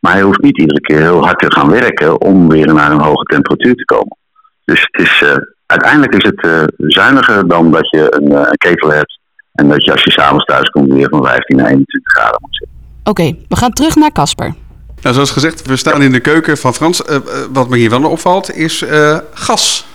Maar 0.00 0.12
hij 0.12 0.22
hoeft 0.22 0.42
niet 0.42 0.58
iedere 0.58 0.80
keer 0.80 1.00
heel 1.00 1.24
hard 1.24 1.38
te 1.38 1.52
gaan 1.52 1.70
werken 1.70 2.20
om 2.20 2.48
weer 2.48 2.74
naar 2.74 2.90
een 2.90 3.00
hoge 3.00 3.24
temperatuur 3.24 3.74
te 3.74 3.84
komen. 3.84 4.16
Dus 4.64 4.88
het 4.90 5.02
is, 5.02 5.22
eh, 5.22 5.36
uiteindelijk 5.66 6.14
is 6.14 6.30
het 6.30 6.42
eh, 6.42 6.64
zuiniger 6.76 7.48
dan 7.48 7.70
dat 7.70 7.90
je 7.90 8.14
een, 8.14 8.32
eh, 8.32 8.48
een 8.50 8.56
ketel 8.56 8.90
hebt 8.90 9.18
en 9.52 9.68
dat 9.68 9.84
je 9.84 9.92
als 9.92 10.02
je 10.02 10.10
s'avonds 10.10 10.44
thuis 10.44 10.68
komt 10.68 10.92
weer 10.92 11.08
van 11.08 11.24
15 11.24 11.56
naar 11.56 11.66
21 11.66 12.12
graden 12.12 12.38
moet 12.40 12.56
zitten. 12.56 12.76
Oké, 13.04 13.44
we 13.48 13.56
gaan 13.56 13.72
terug 13.72 13.94
naar 13.94 14.12
Casper. 14.12 14.54
Nou, 15.04 15.16
zoals 15.16 15.30
gezegd, 15.30 15.66
we 15.66 15.76
staan 15.76 16.02
in 16.02 16.12
de 16.12 16.20
keuken 16.20 16.58
van 16.58 16.74
Frans. 16.74 17.04
Eh, 17.04 17.16
eh, 17.16 17.22
wat 17.52 17.68
me 17.68 17.76
hier 17.76 17.90
wel 17.90 18.10
opvalt 18.10 18.56
is 18.56 18.82
eh, 18.82 19.18
gas. 19.34 19.86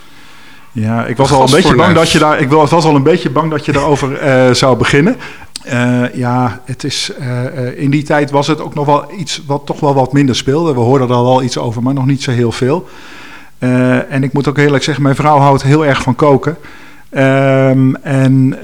Ja, 0.72 1.06
ik 1.06 1.18
was 1.18 1.32
al 1.32 1.42
een 1.42 1.52
beetje 1.52 1.76
bang 1.76 1.96
dat 1.96 2.12
je 2.12 2.20
daar. 2.20 2.40
Ik 2.40 2.50
was 2.50 2.72
al 2.72 2.96
een 2.96 3.04
beetje 3.04 3.30
bang 3.30 3.52
dat 3.52 3.66
je 3.66 3.72
daarover 3.72 4.20
zou 4.56 4.78
beginnen. 4.78 5.18
Ja, 6.14 6.62
het 6.66 6.84
is, 6.84 7.12
in 7.76 7.90
die 7.90 8.04
tijd 8.04 8.32
was 8.32 8.48
het 8.48 8.62
ook 8.62 8.74
nog 8.74 8.86
wel 8.86 9.12
iets 9.18 9.42
wat 9.46 9.66
toch 9.66 9.80
wel 9.80 9.94
wat 9.94 10.14
minder 10.14 10.36
speelde. 10.36 10.74
We 10.74 10.80
hoorden 10.80 11.10
er 11.10 11.14
al 11.14 11.24
wel 11.24 11.44
iets 11.44 11.58
over, 11.58 11.84
maar 11.84 11.94
nog 11.94 12.06
niet 12.06 12.24
zo 12.24 12.32
heel 12.32 12.52
veel. 12.52 12.90
En 14.10 14.24
ik 14.24 14.34
moet 14.34 14.48
ook 14.48 14.58
eerlijk 14.58 14.84
zeggen, 14.84 15.04
mijn 15.04 15.16
vrouw 15.16 15.38
houdt 15.38 15.64
heel 15.64 15.86
erg 15.86 16.02
van 16.02 16.16
koken. 16.16 16.58
Ehm, 17.10 17.96
en 17.96 18.58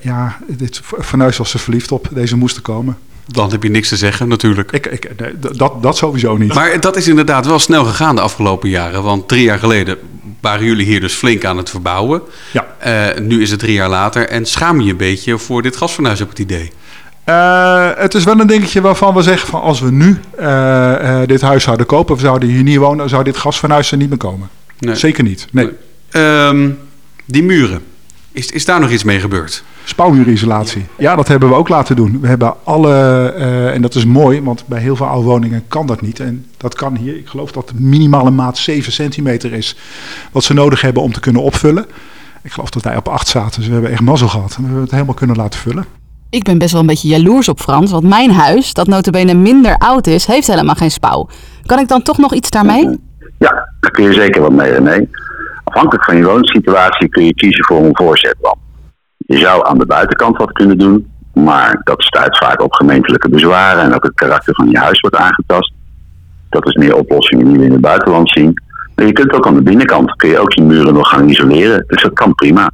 ja, 0.00 0.36
dit 0.46 0.80
fornuis 1.00 1.36
was 1.36 1.50
ze 1.50 1.58
verliefd 1.58 1.92
op. 1.92 2.08
Deze 2.12 2.36
moest 2.36 2.56
er 2.56 2.62
komen. 2.62 2.96
Dan 3.26 3.50
heb 3.50 3.62
je 3.62 3.70
niks 3.70 3.88
te 3.88 3.96
zeggen, 3.96 4.28
natuurlijk. 4.28 4.72
Ik, 4.72 4.86
ik, 4.86 5.10
nee, 5.20 5.38
dat, 5.56 5.82
dat 5.82 5.96
sowieso 5.96 6.36
niet. 6.36 6.54
Maar 6.54 6.80
dat 6.80 6.96
is 6.96 7.08
inderdaad 7.08 7.46
wel 7.46 7.58
snel 7.58 7.84
gegaan 7.84 8.14
de 8.14 8.20
afgelopen 8.20 8.68
jaren. 8.68 9.02
Want 9.02 9.28
drie 9.28 9.42
jaar 9.42 9.58
geleden 9.58 9.98
waren 10.40 10.64
jullie 10.64 10.86
hier 10.86 11.00
dus 11.00 11.14
flink 11.14 11.44
aan 11.44 11.56
het 11.56 11.70
verbouwen. 11.70 12.22
Ja. 12.52 12.66
Eh, 12.78 13.18
nu 13.20 13.42
is 13.42 13.50
het 13.50 13.58
drie 13.58 13.72
jaar 13.72 13.88
later 13.88 14.28
en 14.28 14.46
schaam 14.46 14.80
je 14.80 14.90
een 14.90 14.96
beetje 14.96 15.38
voor 15.38 15.62
dit 15.62 15.76
gasfornuis 15.76 16.20
op 16.20 16.28
het 16.28 16.38
idee. 16.38 16.72
Eh, 17.24 17.90
het 17.94 18.14
is 18.14 18.24
wel 18.24 18.40
een 18.40 18.46
dingetje 18.46 18.80
waarvan 18.80 19.14
we 19.14 19.22
zeggen 19.22 19.48
van 19.48 19.60
als 19.60 19.80
we 19.80 19.90
nu 19.90 20.20
eh, 20.38 21.20
dit 21.26 21.40
huis 21.40 21.64
zouden 21.64 21.86
kopen, 21.86 22.14
we 22.14 22.20
zouden 22.20 22.48
hier 22.48 22.62
niet 22.62 22.76
wonen, 22.76 23.08
zou 23.08 23.24
dit 23.24 23.36
gasfornuis 23.36 23.90
er 23.90 23.96
niet 23.96 24.08
meer 24.08 24.18
komen. 24.18 24.48
Nee. 24.78 24.94
Zeker 24.94 25.24
niet. 25.24 25.46
Nee. 25.50 25.70
Ehm, 26.10 26.70
die 27.24 27.42
muren. 27.42 27.82
Is, 28.32 28.50
is 28.50 28.64
daar 28.64 28.80
nog 28.80 28.90
iets 28.90 29.04
mee 29.04 29.20
gebeurd? 29.20 29.64
Spouwmuurisolatie. 29.84 30.86
Ja, 30.98 31.16
dat 31.16 31.28
hebben 31.28 31.48
we 31.48 31.54
ook 31.54 31.68
laten 31.68 31.96
doen. 31.96 32.20
We 32.20 32.26
hebben 32.26 32.54
alle, 32.64 32.92
eh, 33.36 33.74
en 33.74 33.82
dat 33.82 33.94
is 33.94 34.04
mooi, 34.04 34.42
want 34.42 34.64
bij 34.66 34.80
heel 34.80 34.96
veel 34.96 35.06
oude 35.06 35.28
woningen 35.28 35.64
kan 35.68 35.86
dat 35.86 36.00
niet. 36.00 36.20
En 36.20 36.46
dat 36.56 36.74
kan 36.74 36.96
hier. 36.96 37.16
Ik 37.16 37.26
geloof 37.28 37.52
dat 37.52 37.68
de 37.68 37.74
minimale 37.78 38.30
maat 38.30 38.58
7 38.58 38.92
centimeter 38.92 39.52
is 39.52 39.76
wat 40.32 40.44
ze 40.44 40.54
nodig 40.54 40.80
hebben 40.80 41.02
om 41.02 41.12
te 41.12 41.20
kunnen 41.20 41.42
opvullen. 41.42 41.86
Ik 42.42 42.52
geloof 42.52 42.70
dat 42.70 42.82
wij 42.82 42.96
op 42.96 43.08
8 43.08 43.28
zaten, 43.28 43.60
dus 43.60 43.66
we 43.66 43.72
hebben 43.72 43.90
echt 43.90 44.00
mazzel 44.00 44.28
gehad. 44.28 44.56
We 44.56 44.62
hebben 44.62 44.82
het 44.82 44.90
helemaal 44.90 45.14
kunnen 45.14 45.36
laten 45.36 45.60
vullen. 45.60 45.84
Ik 46.30 46.42
ben 46.42 46.58
best 46.58 46.72
wel 46.72 46.80
een 46.80 46.86
beetje 46.86 47.08
jaloers 47.08 47.48
op 47.48 47.60
Frans, 47.60 47.90
want 47.90 48.04
mijn 48.04 48.30
huis, 48.30 48.72
dat 48.72 48.86
notabene 48.86 49.34
minder 49.34 49.76
oud 49.78 50.06
is, 50.06 50.26
heeft 50.26 50.46
helemaal 50.46 50.74
geen 50.74 50.90
spouw. 50.90 51.28
Kan 51.66 51.78
ik 51.78 51.88
dan 51.88 52.02
toch 52.02 52.18
nog 52.18 52.34
iets 52.34 52.50
daarmee? 52.50 52.98
Ja, 53.38 53.68
daar 53.80 53.90
kun 53.90 54.04
je 54.04 54.12
zeker 54.12 54.40
wat 54.40 54.52
mee, 54.52 54.72
René. 54.72 55.06
Afhankelijk 55.64 56.04
van 56.04 56.16
je 56.16 56.24
woonsituatie 56.24 57.08
kun 57.08 57.24
je 57.24 57.34
kiezen 57.34 57.64
voor 57.64 57.84
een 57.84 57.96
voorzetwand. 57.96 58.56
Je 59.32 59.38
zou 59.38 59.66
aan 59.66 59.78
de 59.78 59.86
buitenkant 59.86 60.36
wat 60.36 60.52
kunnen 60.52 60.78
doen, 60.78 61.06
maar 61.34 61.80
dat 61.84 62.02
stuit 62.02 62.38
vaak 62.38 62.62
op 62.62 62.72
gemeentelijke 62.72 63.28
bezwaren 63.28 63.82
en 63.82 63.94
ook 63.94 64.02
het 64.02 64.14
karakter 64.14 64.54
van 64.54 64.70
je 64.70 64.78
huis 64.78 65.00
wordt 65.00 65.16
aangetast. 65.16 65.72
Dat 66.48 66.66
is 66.66 66.74
meer 66.74 66.96
oplossingen 66.96 67.46
die 67.46 67.58
we 67.58 67.64
in 67.64 67.72
het 67.72 67.80
buitenland 67.80 68.30
zien. 68.30 68.62
Maar 68.94 69.06
je 69.06 69.12
kunt 69.12 69.32
ook 69.32 69.46
aan 69.46 69.54
de 69.54 69.62
binnenkant, 69.62 70.16
kun 70.16 70.28
je 70.28 70.38
ook 70.38 70.52
je 70.52 70.62
muren 70.62 70.94
nog 70.94 71.08
gaan 71.08 71.28
isoleren. 71.28 71.84
Dus 71.86 72.02
dat 72.02 72.12
kan 72.12 72.34
prima. 72.34 72.70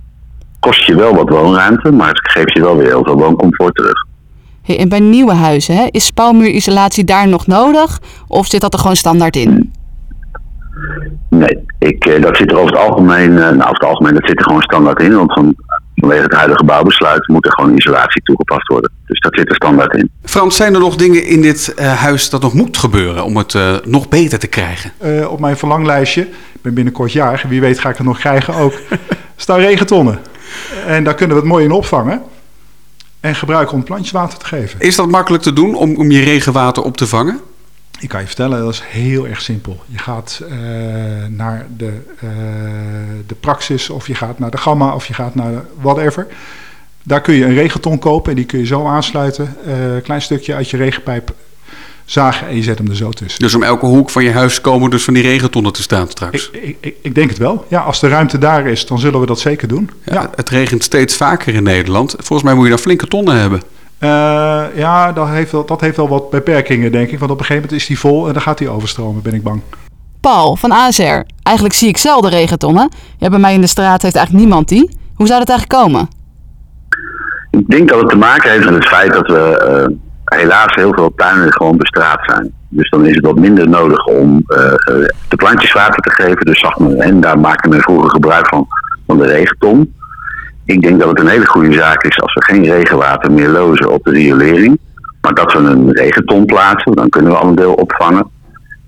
Kost 0.60 0.84
je 0.84 0.96
wel 0.96 1.14
wat 1.14 1.28
woonruimte, 1.28 1.92
maar 1.92 2.08
het 2.08 2.30
geeft 2.30 2.52
je 2.52 2.60
wel 2.60 2.76
weer 2.76 2.86
heel 2.86 3.04
veel 3.04 3.18
wooncomfort 3.18 3.74
terug. 3.74 4.06
Hey, 4.62 4.78
en 4.78 4.88
bij 4.88 5.00
nieuwe 5.00 5.34
huizen, 5.34 5.76
hè, 5.76 5.86
is 5.90 6.06
spouwmuurisolatie 6.06 7.04
daar 7.04 7.28
nog 7.28 7.46
nodig? 7.46 8.00
Of 8.26 8.46
zit 8.46 8.60
dat 8.60 8.72
er 8.72 8.78
gewoon 8.78 8.96
standaard 8.96 9.36
in? 9.36 9.72
Nee, 11.30 11.64
ik, 11.78 12.06
eh, 12.06 12.22
dat 12.22 12.36
zit 12.36 12.50
er 12.50 12.58
over 12.58 12.72
het 12.72 12.80
algemeen, 12.80 13.30
eh, 13.30 13.42
nou 13.42 13.60
over 13.60 13.70
het 13.70 13.84
algemeen, 13.84 14.14
dat 14.14 14.26
zit 14.26 14.38
er 14.38 14.44
gewoon 14.44 14.62
standaard 14.62 15.02
in. 15.02 15.14
Want 15.14 15.32
van, 15.32 15.56
vanwege 16.00 16.22
het 16.22 16.32
huidige 16.32 16.64
bouwbesluit 16.64 17.28
moet 17.28 17.46
er 17.46 17.52
gewoon 17.52 17.76
isolatie 17.76 18.22
toegepast 18.22 18.68
worden. 18.68 18.90
Dus 19.06 19.20
dat 19.20 19.34
zit 19.34 19.48
er 19.48 19.54
standaard 19.54 19.94
in. 19.94 20.10
Frans, 20.24 20.56
zijn 20.56 20.74
er 20.74 20.80
nog 20.80 20.96
dingen 20.96 21.26
in 21.26 21.42
dit 21.42 21.74
eh, 21.74 21.92
huis 21.92 22.30
dat 22.30 22.42
nog 22.42 22.54
moet 22.54 22.76
gebeuren 22.76 23.24
om 23.24 23.36
het 23.36 23.54
eh, 23.54 23.74
nog 23.84 24.08
beter 24.08 24.38
te 24.38 24.46
krijgen? 24.46 24.92
Eh, 24.98 25.30
op 25.30 25.40
mijn 25.40 25.56
verlanglijstje, 25.56 26.22
ik 26.22 26.62
ben 26.62 26.74
binnenkort 26.74 27.12
jarig, 27.12 27.42
wie 27.42 27.60
weet 27.60 27.78
ga 27.78 27.88
ik 27.88 27.96
het 27.96 28.06
nog 28.06 28.18
krijgen 28.18 28.54
ook, 28.54 28.74
staan 29.36 29.58
regentonnen. 29.58 30.18
En 30.86 31.04
daar 31.04 31.14
kunnen 31.14 31.36
we 31.36 31.42
het 31.42 31.50
mooi 31.50 31.64
in 31.64 31.72
opvangen. 31.72 32.22
En 33.20 33.34
gebruiken 33.34 33.74
om 33.74 33.84
plantjes 33.84 34.10
water 34.12 34.38
te 34.38 34.46
geven. 34.46 34.80
Is 34.80 34.96
dat 34.96 35.08
makkelijk 35.08 35.42
te 35.42 35.52
doen 35.52 35.74
om, 35.74 35.96
om 35.96 36.10
je 36.10 36.22
regenwater 36.22 36.82
op 36.82 36.96
te 36.96 37.06
vangen? 37.06 37.40
Ik 38.00 38.08
kan 38.08 38.20
je 38.20 38.26
vertellen, 38.26 38.60
dat 38.64 38.72
is 38.72 38.82
heel 38.84 39.26
erg 39.26 39.40
simpel. 39.40 39.82
Je 39.86 39.98
gaat 39.98 40.40
eh, 40.50 40.56
naar 41.28 41.66
de, 41.76 41.92
eh, 42.20 42.28
de 43.26 43.34
Praxis 43.34 43.90
of 43.90 44.06
je 44.06 44.14
gaat 44.14 44.38
naar 44.38 44.50
de 44.50 44.56
Gamma 44.56 44.94
of 44.94 45.06
je 45.06 45.14
gaat 45.14 45.34
naar 45.34 45.50
de 45.50 45.60
whatever. 45.80 46.26
Daar 47.02 47.20
kun 47.20 47.34
je 47.34 47.44
een 47.44 47.54
regenton 47.54 47.98
kopen 47.98 48.30
en 48.30 48.36
die 48.36 48.44
kun 48.46 48.58
je 48.58 48.66
zo 48.66 48.86
aansluiten. 48.86 49.56
Eh, 49.66 49.94
Een 49.94 50.02
klein 50.02 50.22
stukje 50.22 50.54
uit 50.54 50.70
je 50.70 50.76
regenpijp 50.76 51.34
zagen 52.04 52.48
en 52.48 52.56
je 52.56 52.62
zet 52.62 52.78
hem 52.78 52.88
er 52.90 52.96
zo 52.96 53.10
tussen. 53.10 53.40
Dus 53.40 53.54
om 53.54 53.62
elke 53.62 53.86
hoek 53.86 54.10
van 54.10 54.24
je 54.24 54.32
huis 54.32 54.60
komen 54.60 54.90
dus 54.90 55.04
van 55.04 55.14
die 55.14 55.22
regentonnen 55.22 55.72
te 55.72 55.82
staan 55.82 56.08
straks. 56.08 56.50
Ik, 56.52 56.62
ik, 56.62 56.76
ik, 56.80 56.96
ik 57.02 57.14
denk 57.14 57.28
het 57.28 57.38
wel. 57.38 57.66
Ja, 57.68 57.80
als 57.80 58.00
de 58.00 58.08
ruimte 58.08 58.38
daar 58.38 58.66
is, 58.66 58.86
dan 58.86 58.98
zullen 58.98 59.20
we 59.20 59.26
dat 59.26 59.40
zeker 59.40 59.68
doen. 59.68 59.90
Ja, 60.04 60.30
Het 60.34 60.48
regent 60.48 60.82
steeds 60.82 61.16
vaker 61.16 61.54
in 61.54 61.62
Nederland. 61.62 62.14
Volgens 62.18 62.42
mij 62.42 62.54
moet 62.54 62.64
je 62.64 62.70
dan 62.70 62.78
flinke 62.78 63.06
tonnen 63.06 63.40
hebben. 63.40 63.62
Eh, 63.98 64.64
ja, 64.74 65.12
dat 65.12 65.28
heeft, 65.28 65.52
wel, 65.52 65.64
dat 65.64 65.80
heeft 65.80 65.96
wel 65.96 66.08
wat 66.08 66.30
beperkingen, 66.30 66.92
denk 66.92 67.10
ik. 67.10 67.18
Want 67.18 67.30
op 67.30 67.38
een 67.38 67.44
gegeven 67.44 67.62
moment 67.62 67.80
is 67.80 67.86
die 67.86 67.98
vol 67.98 68.26
en 68.26 68.32
dan 68.32 68.42
gaat 68.42 68.58
die 68.58 68.68
overstromen, 68.68 69.22
ben 69.22 69.34
ik 69.34 69.42
bang. 69.42 69.60
Paul 70.20 70.56
van 70.56 70.72
ASR. 70.72 71.20
Eigenlijk 71.42 71.74
zie 71.74 71.88
ik 71.88 71.96
zelden 71.96 72.30
regentonnen. 72.30 72.88
Ja, 73.18 73.28
bij 73.28 73.38
mij 73.38 73.54
in 73.54 73.60
de 73.60 73.66
straat 73.66 74.02
heeft 74.02 74.16
eigenlijk 74.16 74.46
niemand 74.46 74.68
die. 74.68 74.96
Hoe 75.14 75.26
zou 75.26 75.38
dat 75.38 75.48
eigenlijk 75.48 75.80
komen? 75.80 76.08
Ik 77.50 77.68
denk 77.68 77.88
dat 77.88 78.00
het 78.00 78.08
te 78.08 78.16
maken 78.16 78.50
heeft 78.50 78.64
met 78.64 78.74
het 78.74 78.86
feit 78.86 79.12
dat 79.12 79.26
we 79.26 79.58
eh, 79.58 80.38
helaas 80.38 80.74
heel 80.74 80.92
veel 80.94 81.12
tuinen 81.16 81.52
gewoon 81.52 81.76
bestraat 81.76 82.20
zijn. 82.26 82.52
Dus 82.68 82.90
dan 82.90 83.06
is 83.06 83.14
het 83.14 83.24
wat 83.24 83.38
minder 83.38 83.68
nodig 83.68 84.06
om 84.06 84.42
eh, 84.46 84.72
de 85.28 85.36
plantjes 85.36 85.72
water 85.72 86.02
te 86.02 86.10
geven. 86.10 86.44
Dus 86.44 86.60
zag 86.60 86.78
men, 86.78 87.00
en 87.00 87.20
daar 87.20 87.38
maakte 87.38 87.68
men 87.68 87.80
vroeger 87.80 88.10
gebruik 88.10 88.48
van, 88.48 88.66
van 89.06 89.18
de 89.18 89.26
regenton. 89.26 89.94
Ik 90.68 90.82
denk 90.82 90.98
dat 91.00 91.08
het 91.08 91.20
een 91.20 91.28
hele 91.28 91.46
goede 91.46 91.72
zaak 91.72 92.02
is 92.02 92.20
als 92.20 92.34
we 92.34 92.44
geen 92.44 92.64
regenwater 92.64 93.32
meer 93.32 93.48
lozen 93.48 93.92
op 93.92 94.04
de 94.04 94.10
riolering. 94.10 94.78
Maar 95.20 95.34
dat 95.34 95.52
we 95.52 95.58
een 95.58 95.92
regenton 95.92 96.44
plaatsen, 96.44 96.92
dan 96.92 97.08
kunnen 97.08 97.32
we 97.32 97.38
al 97.38 97.48
een 97.48 97.54
deel 97.54 97.74
opvangen. 97.74 98.30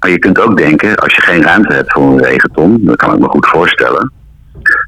Maar 0.00 0.10
je 0.10 0.18
kunt 0.18 0.40
ook 0.40 0.56
denken, 0.56 0.96
als 0.96 1.14
je 1.14 1.22
geen 1.22 1.42
ruimte 1.42 1.75
hebt 1.75 1.92
voor 1.92 2.02
een 2.02 2.22
regenton, 2.22 2.78
dat 2.80 2.96
kan 2.96 3.12
ik 3.12 3.18
me 3.18 3.28
goed 3.28 3.46
voorstellen, 3.46 4.12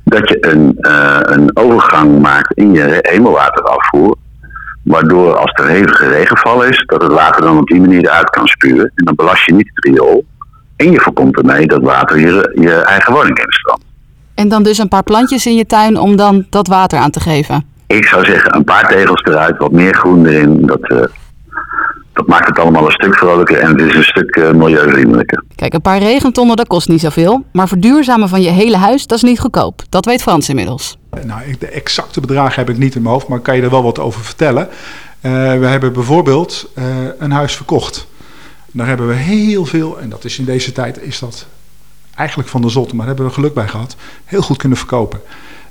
dat 0.05 0.29
je 0.29 0.47
een, 0.51 0.77
eh, 0.81 1.19
een 1.21 1.57
overgang 1.57 2.21
maakt 2.21 2.53
in 2.55 2.73
je 2.73 2.99
hemelwaterafvoer. 3.01 4.17
Waardoor 4.83 5.37
als 5.37 5.53
er 5.53 5.67
hevige 5.67 6.09
regenval 6.09 6.63
is, 6.63 6.85
dat 6.87 7.03
het 7.03 7.13
water 7.13 7.43
dan 7.43 7.59
op 7.59 7.67
die 7.67 7.81
manier 7.81 8.05
eruit 8.05 8.31
kan 8.31 8.47
spuwen. 8.47 8.93
En 8.95 9.05
dan 9.05 9.15
belast 9.15 9.45
je 9.45 9.55
niet 9.55 9.71
het 9.75 9.85
riool. 9.85 10.25
En 10.77 10.91
je 10.91 11.01
voorkomt 11.01 11.39
ermee 11.39 11.67
dat 11.67 11.83
water 11.83 12.19
je, 12.19 12.53
je 12.61 12.75
eigen 12.75 13.13
woning 13.13 13.39
instroomt. 13.39 13.92
En 14.43 14.49
dan 14.49 14.63
dus 14.63 14.79
een 14.79 14.89
paar 14.89 15.03
plantjes 15.03 15.47
in 15.47 15.55
je 15.55 15.67
tuin 15.67 15.99
om 15.99 16.17
dan 16.17 16.47
dat 16.51 16.67
water 16.67 16.99
aan 16.99 17.11
te 17.11 17.21
geven. 17.21 17.65
Ik 17.87 18.05
zou 18.07 18.25
zeggen, 18.25 18.55
een 18.57 18.65
paar 18.65 18.89
tegels 18.89 19.23
eruit, 19.23 19.59
wat 19.59 19.73
meer 19.73 19.95
groen 19.95 20.27
erin. 20.27 20.67
Dat, 20.67 20.83
eh, 20.83 21.03
dat 22.13 22.27
maakt 22.27 22.47
het 22.49 22.59
allemaal 22.59 22.85
een 22.87 22.93
stuk 22.93 23.15
vrolijker 23.15 23.59
en 23.59 23.69
het 23.69 23.81
is 23.81 23.95
een 23.95 24.05
stuk 24.05 24.37
eh, 24.37 24.51
milieuvriendelijker. 24.53 25.43
Kijk, 25.55 25.75
een 25.75 25.81
paar 25.81 25.99
regentonnen, 25.99 26.57
dat 26.57 26.67
kost 26.67 26.89
niet 26.89 27.01
zoveel. 27.01 27.45
Maar 27.53 27.69
verduurzamen 27.69 28.29
van 28.29 28.43
je 28.43 28.51
hele 28.51 28.77
huis, 28.77 29.07
dat 29.07 29.17
is 29.17 29.23
niet 29.25 29.41
goedkoop. 29.41 29.83
Dat 29.89 30.05
weet 30.05 30.23
Frans 30.23 30.49
inmiddels. 30.49 30.97
Nou, 31.27 31.41
ik- 31.47 31.61
de 31.61 31.67
exacte 31.67 32.21
bedragen 32.21 32.55
heb 32.55 32.71
ik 32.71 32.79
niet 32.79 32.95
in 32.95 33.03
mijn 33.03 33.15
hoofd, 33.15 33.29
maar 33.29 33.39
ik 33.39 33.45
kan 33.45 33.57
je 33.57 33.63
er 33.63 33.71
wel 33.71 33.83
wat 33.83 33.99
over 33.99 34.21
vertellen. 34.25 34.69
Eh, 35.21 35.31
we 35.59 35.67
hebben 35.67 35.93
bijvoorbeeld 35.93 36.71
eh, 36.75 36.85
een 37.19 37.31
huis 37.33 37.55
verkocht. 37.55 38.07
Daar 38.73 38.87
hebben 38.87 39.09
we 39.09 39.15
heel 39.15 39.65
veel, 39.65 39.99
en 40.01 40.09
dat 40.09 40.25
is 40.25 40.39
in 40.39 40.45
deze 40.45 40.73
tijd 40.73 41.03
is 41.03 41.19
dat 41.19 41.47
eigenlijk 42.23 42.49
van 42.49 42.63
de 42.63 42.69
zotte, 42.69 42.97
maar 42.97 43.07
daar 43.07 43.15
hebben 43.15 43.27
we 43.35 43.41
geluk 43.41 43.55
bij 43.55 43.69
gehad, 43.69 43.97
heel 44.25 44.43
goed 44.43 44.57
kunnen 44.57 44.79
verkopen. 44.79 45.21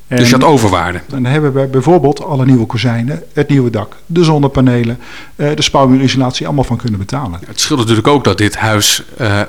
En, 0.08 0.18
Dus 0.18 0.30
je 0.30 0.36
had 0.36 0.44
overwaarde. 0.44 1.02
dan 1.08 1.26
hebben 1.26 1.54
we 1.54 1.68
bijvoorbeeld 1.68 2.24
alle 2.24 2.46
nieuwe 2.46 2.66
kozijnen, 2.66 3.24
het 3.34 3.50
nieuwe 3.50 3.70
dak, 3.70 3.96
de 4.06 4.24
zonnepanelen, 4.24 5.00
eh, 5.36 5.56
de 5.56 5.62
spouwmuurisolatie 5.62 6.46
allemaal 6.46 6.64
van 6.64 6.78
kunnen 6.78 7.00
betalen. 7.00 7.40
Het 7.46 7.60
scheelt 7.60 7.80
natuurlijk 7.80 8.08
ook 8.08 8.24
dat 8.24 8.38
dit 8.38 8.56
huis 8.56 9.04
eh, 9.18 9.42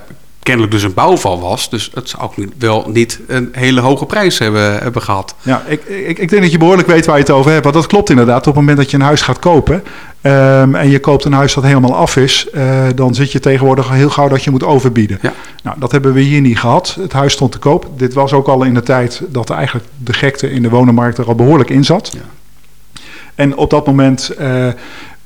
kennelijk 0.43 0.73
dus 0.73 0.83
een 0.83 0.95
bouwval 0.95 1.41
was. 1.41 1.71
Dus 1.71 1.91
het 1.95 2.09
zou 2.09 2.23
ook 2.23 2.35
wel 2.59 2.85
niet 2.93 3.21
een 3.27 3.49
hele 3.53 3.81
hoge 3.81 4.07
prijs 4.07 4.39
hebben, 4.39 4.79
hebben 4.79 5.03
gehad. 5.03 5.35
Ja, 5.43 5.63
ik, 5.67 5.85
ik, 5.85 6.19
ik 6.19 6.29
denk 6.29 6.43
dat 6.43 6.53
je 6.53 6.59
behoorlijk 6.59 6.89
weet 6.89 7.07
waar 7.07 7.17
je 7.17 7.23
het 7.23 7.31
over 7.31 7.51
hebt. 7.51 7.63
Want 7.63 7.75
dat 7.77 7.87
klopt 7.87 8.11
inderdaad. 8.11 8.39
Op 8.39 8.45
het 8.45 8.55
moment 8.55 8.77
dat 8.77 8.91
je 8.91 8.97
een 8.97 9.03
huis 9.03 9.21
gaat 9.21 9.39
kopen 9.39 9.83
ehm, 10.21 10.75
en 10.75 10.91
je 10.91 11.01
koopt 11.01 11.25
een 11.25 11.33
huis 11.33 11.55
dat 11.55 11.65
helemaal 11.65 11.95
af 11.95 12.17
is, 12.17 12.49
eh, 12.53 12.87
dan 12.95 13.15
zit 13.15 13.33
je 13.33 13.41
tegenwoordig 13.41 13.91
heel 13.91 14.11
gauw 14.11 14.29
dat 14.29 14.45
je 14.45 14.51
moet 14.51 14.65
overbieden. 14.65 15.19
Ja. 15.23 15.33
Nou, 15.63 15.79
dat 15.81 15.93
hebben 15.93 16.13
we 16.13 16.21
hier 16.21 16.41
niet 16.41 16.59
gehad. 16.59 16.97
Het 17.01 17.13
huis 17.13 17.33
stond 17.33 17.53
te 17.53 17.59
koop. 17.59 17.87
Dit 17.97 18.15
was 18.15 18.33
ook 18.33 18.49
al 18.49 18.63
in 18.63 18.75
de 18.75 18.83
tijd 18.83 19.23
dat 19.29 19.51
eigenlijk 19.51 19.87
de 19.97 20.13
gekte 20.13 20.51
in 20.51 20.63
de 20.63 20.69
wonenmarkt 20.69 21.19
er 21.19 21.27
al 21.27 21.35
behoorlijk 21.35 21.71
in 21.71 21.85
zat. 21.85 22.13
En 23.35 23.57
op 23.57 23.71
dat 23.71 23.87
moment 23.87 24.29
eh, 24.29 24.69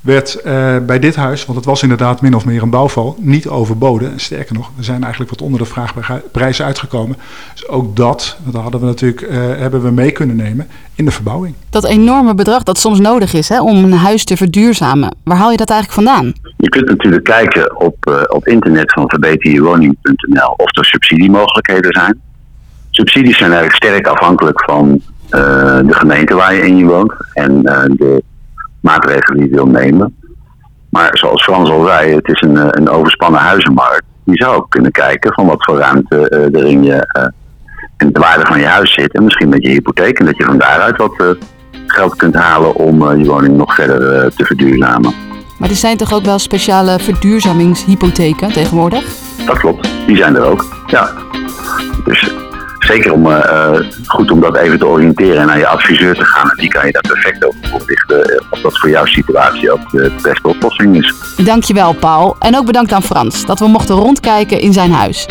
werd 0.07 0.35
eh, 0.35 0.77
bij 0.85 0.99
dit 0.99 1.15
huis, 1.15 1.45
want 1.45 1.57
het 1.57 1.67
was 1.67 1.83
inderdaad 1.83 2.21
min 2.21 2.35
of 2.35 2.45
meer 2.45 2.61
een 2.61 2.69
bouwval, 2.69 3.15
niet 3.19 3.47
overboden. 3.47 4.19
Sterker 4.19 4.55
nog, 4.55 4.71
we 4.75 4.83
zijn 4.83 5.01
eigenlijk 5.01 5.31
wat 5.31 5.41
onder 5.41 5.59
de 5.59 5.65
vraagprijs 5.65 6.61
uitgekomen. 6.61 7.17
Dus 7.53 7.67
ook 7.67 7.95
dat, 7.95 8.37
dat 8.43 8.61
hadden 8.61 8.79
we 8.79 8.85
natuurlijk, 8.85 9.21
eh, 9.21 9.37
hebben 9.37 9.81
we 9.81 9.91
mee 9.91 10.11
kunnen 10.11 10.35
nemen 10.35 10.67
in 10.95 11.05
de 11.05 11.11
verbouwing. 11.11 11.55
Dat 11.69 11.85
enorme 11.85 12.35
bedrag 12.35 12.63
dat 12.63 12.77
soms 12.77 12.99
nodig 12.99 13.33
is 13.33 13.49
hè, 13.49 13.61
om 13.61 13.83
een 13.83 13.93
huis 13.93 14.23
te 14.23 14.37
verduurzamen. 14.37 15.15
Waar 15.23 15.37
haal 15.37 15.51
je 15.51 15.57
dat 15.57 15.69
eigenlijk 15.69 16.07
vandaan? 16.07 16.33
Je 16.57 16.69
kunt 16.69 16.87
natuurlijk 16.87 17.23
kijken 17.23 17.79
op, 17.79 17.95
eh, 18.05 18.21
op 18.27 18.47
internet 18.47 18.91
van 18.93 19.09
verbeterjewoning.nl 19.09 20.53
of 20.57 20.77
er 20.77 20.85
subsidiemogelijkheden 20.85 21.93
zijn. 21.93 22.21
Subsidies 22.89 23.37
zijn 23.37 23.51
eigenlijk 23.51 23.83
sterk 23.83 24.07
afhankelijk 24.07 24.63
van 24.63 25.01
eh, 25.29 25.79
de 25.85 25.93
gemeente 25.93 26.35
waar 26.35 26.53
je 26.53 26.67
in 26.67 26.77
je 26.77 26.85
woont 26.85 27.13
en 27.33 27.63
eh, 27.63 27.83
de 27.97 28.23
maatregelen 28.87 29.39
die 29.39 29.49
wil 29.49 29.65
nemen. 29.65 30.15
Maar 30.89 31.09
zoals 31.17 31.43
Frans 31.43 31.69
al 31.69 31.85
zei, 31.85 32.15
het 32.15 32.27
is 32.27 32.41
een, 32.41 32.57
eh, 32.57 32.67
een 32.69 32.89
overspannen 32.89 33.41
huizenmarkt. 33.41 34.03
Je 34.23 34.35
zou 34.35 34.55
ook 34.55 34.69
kunnen 34.69 34.91
kijken 34.91 35.33
van 35.33 35.45
wat 35.45 35.63
voor 35.63 35.77
ruimte 35.77 36.29
eh, 36.29 36.59
er 36.61 36.65
in 36.65 36.83
je 36.83 37.29
in 37.97 38.11
de 38.11 38.19
waarde 38.19 38.45
van 38.45 38.59
je 38.59 38.65
huis 38.65 38.93
zit. 38.93 39.13
En 39.13 39.23
misschien 39.23 39.49
met 39.49 39.63
je 39.63 39.69
hypotheek 39.69 40.19
en 40.19 40.25
dat 40.25 40.37
je 40.37 40.43
van 40.43 40.57
daaruit 40.57 40.97
wat 40.97 41.35
geld 41.87 42.15
kunt 42.15 42.35
halen 42.35 42.75
om 42.75 43.17
je 43.17 43.25
woning 43.25 43.57
nog 43.57 43.75
verder 43.75 44.33
te 44.35 44.45
verduurzamen. 44.45 45.13
Maar 45.57 45.69
er 45.69 45.75
zijn 45.75 45.97
toch 45.97 46.13
ook 46.13 46.23
wel 46.23 46.39
speciale 46.39 46.99
verduurzamingshypotheken 46.99 48.51
tegenwoordig? 48.51 49.05
Dat 49.45 49.57
klopt, 49.57 49.89
die 50.05 50.17
zijn 50.17 50.35
er 50.35 50.43
ook. 50.43 50.65
Ja. 50.87 51.09
Dus 52.03 52.33
zeker 52.87 53.13
om, 53.13 53.31
eh, 53.31 53.73
eh, 53.73 53.81
goed 54.05 54.31
om 54.31 54.39
dat 54.39 54.57
even 54.57 54.79
te 54.79 54.87
oriënteren 54.87 55.41
en 55.41 55.47
naar 55.47 55.57
je 55.57 55.67
adviseur 55.67 56.15
te 56.15 56.25
gaan. 56.25 56.49
En 56.49 56.57
die 56.57 56.69
kan 56.69 56.85
je 56.85 56.91
daar 56.91 57.01
perfect 57.01 57.45
over 57.45 57.59
voorlichten 57.61 58.23
eh, 58.23 58.41
of 58.49 58.59
dat 58.59 58.79
voor 58.79 58.89
jouw 58.89 59.05
situatie 59.05 59.71
ook 59.71 59.91
de 59.91 60.11
beste 60.21 60.47
oplossing 60.47 60.97
is. 60.97 61.13
Dankjewel 61.45 61.93
Paul. 61.93 62.35
En 62.39 62.57
ook 62.57 62.65
bedankt 62.65 62.91
aan 62.91 63.03
Frans 63.03 63.45
dat 63.45 63.59
we 63.59 63.67
mochten 63.67 63.95
rondkijken 63.95 64.59
in 64.59 64.73
zijn 64.73 64.91
huis. 64.91 65.25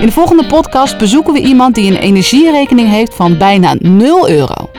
In 0.00 0.06
de 0.06 0.12
volgende 0.12 0.46
podcast 0.46 0.98
bezoeken 0.98 1.32
we 1.32 1.40
iemand 1.40 1.74
die 1.74 1.90
een 1.90 1.98
energierekening 1.98 2.88
heeft 2.88 3.14
van 3.14 3.38
bijna 3.38 3.74
0 3.78 4.30
euro. 4.30 4.70